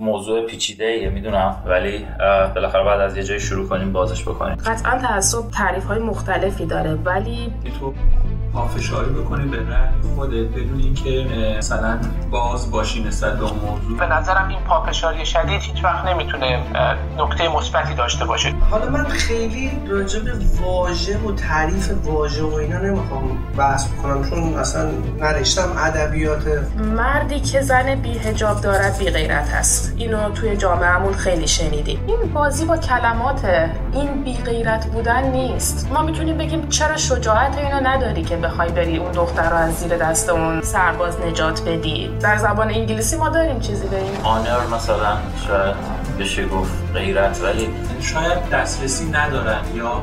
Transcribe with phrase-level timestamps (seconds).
[0.00, 1.62] موضوع پیچیده ایه می‌دونم.
[1.66, 2.06] ولی
[2.54, 4.54] بالاخره بعد از یه جای شروع کنیم بازش بکنیم.
[4.54, 7.94] قطعا تعصب تعریف های مختلفی داره ولی تو
[8.52, 11.26] پافشاری بکنی به رأی خودت بدون اینکه
[11.58, 11.98] مثلا
[12.30, 13.98] باز باشی نسبت به اون موضوع.
[13.98, 16.62] به نظرم این پافشاری شدید هیچ وقت نمی‌تونه
[17.18, 18.54] نکته مثبتی داشته باشه.
[18.70, 20.32] حالا من خیلی راجع به
[20.62, 26.42] واژه و تعریف واژه و اینا نمی‌خوام بحث بکنم چون اصلا نرشتم ادبیات.
[26.96, 32.00] مردی که زن بی هجاب دارد بی غیرت هست اینو توی جامعهمون خیلی شنیدیم.
[32.06, 35.88] این بازی با کلمات این بی غیرت بودن نیست.
[35.94, 39.96] ما می‌تونیم بگیم چرا شجاعت اینو نداری که بخوای بری اون دختر رو از زیر
[39.96, 42.10] دست اون سرباز نجات بدی.
[42.20, 45.16] در زبان انگلیسی ما داریم چیزی به این؟ آنر مثلا
[45.46, 45.74] شاید
[46.18, 47.68] بشه گفت غیرت ولی
[48.00, 50.02] شاید دسترسی ندارن یا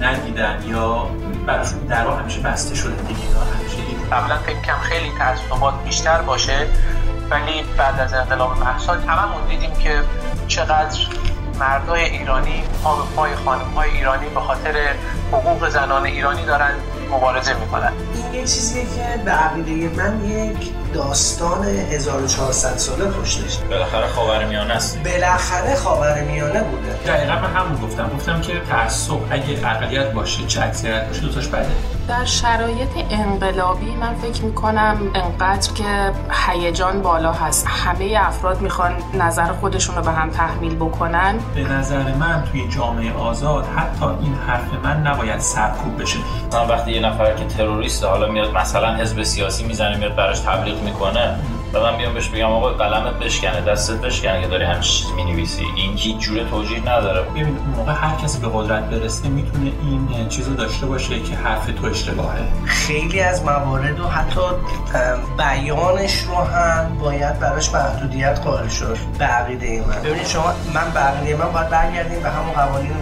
[0.00, 1.06] ندیدن یا
[1.46, 3.78] براشون درها همیشه بسته شده دیگه همیشه
[4.12, 6.66] قبلا فکر کم خیلی تعصبات بیشتر باشه
[7.30, 10.02] ولی بعد از انقلاب محساد هممون دیدیم که
[10.48, 10.98] چقدر
[11.60, 14.74] مردای ایرانی پا به پای خانم های ایرانی به خاطر
[15.32, 16.72] حقوق زنان ایرانی دارن.
[17.12, 17.92] مبارزه می‌کنن.
[18.14, 24.98] این یه چیزیه که به عقیده من یک داستان 1400 ساله پشتش بالاخره خاورمیانه است.
[25.04, 26.92] بالاخره خاورمیانه بوده.
[27.06, 28.10] دقیقا من همون گفتم.
[28.16, 31.66] گفتم که تعصب اگه اقلیت باشه چه اکثریت باشه دوتاش بده.
[32.08, 37.66] در شرایط انقلابی من فکر می‌کنم انقدر که هیجان بالا هست.
[37.68, 41.34] همه افراد می‌خوان نظر خودشون رو به هم تحمیل بکنن.
[41.54, 46.18] به نظر من توی جامعه آزاد حتی این حرف من نباید سرکوب بشه.
[46.48, 50.82] مثلا وقتی یه نفر که تروریست حالا میاد مثلا حزب سیاسی می‌زنه میاد براش تبلیغ
[50.82, 51.34] می‌کنه
[51.74, 55.64] و من بیام بهش بگم آقا قلمت بشکنه دستت بشکنه که داری همین چیز می‌نویسی.
[55.76, 57.22] این هیچ جوره توجیه نداره.
[57.22, 61.86] ببین موقع هر کسی به قدرت برسه می‌تونه این چیزو داشته باشه که حرف تو
[61.86, 62.40] اشتباهه.
[62.66, 64.40] خیلی از موارد و حتی
[65.38, 70.02] بیانش رو هم باید براش محدودیت قائل شد به عقیده من.
[70.02, 72.92] ببینید شما من به عقیده من باید برگردیم به همون قوانین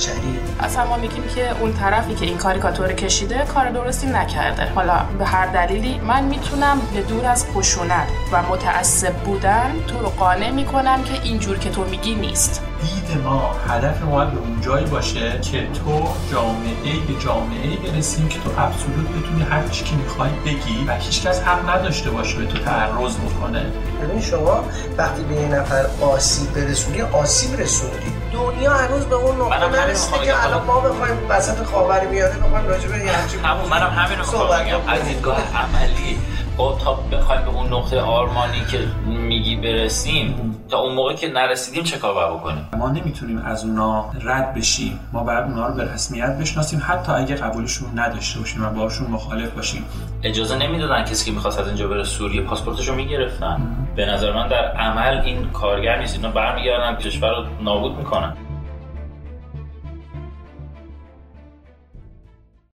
[0.00, 4.72] بشری اصلا ما میگیم که اون طرفی که این کاریکاتور کشیده کار درستی نکرده.
[4.74, 10.08] حالا به هر دلیلی من می‌تونم به دور از خشونت و متعصب بودن تو رو
[10.08, 12.62] قانع می‌کنم که اینجور که تو میگی نیست.
[12.82, 18.38] دید ما هدف ما به اون جایی باشه که تو جامعه به جامعه برسیم که
[18.40, 22.58] تو ابسولوت بتونی هر چی که می‌خوای بگی و هیچکس حق نداشته باشه به تو
[22.58, 23.66] تعرض بکنه.
[24.02, 24.64] ببین شما
[24.98, 28.12] وقتی به یه نفر آسیب برسونی آسیب رسوندی.
[28.32, 32.94] دنیا هنوز به اون نقطه نرسیده که الان ما بخوایم وسط خاورمیانه بخوایم راجع به
[32.94, 34.80] همچین همون منم همین رو می‌خوام بگم.
[34.88, 36.18] از دیدگاه عملی
[36.56, 41.84] با تا بخوایم به اون نقطه آرمانی که میگی برسیم تا اون موقع که نرسیدیم
[41.84, 45.00] چه کار باید بکنیم؟ ما نمی‌تونیم از اونا رد بشیم.
[45.12, 46.82] ما باید اونا رو به رسمیت بشناسیم.
[46.88, 49.84] حتی اگه قبولشون نداشته باشیم و باشون مخالف باشیم.
[50.22, 53.86] اجازه نمی‌دادن کسی که می‌خواست از اینجا بره سوریه پاسپورتشو می‌گرفتن.
[53.96, 56.16] به نظر من در عمل این کارگر نیست.
[56.16, 58.36] اینا برمیگردن کشور رو نابود می‌کنن.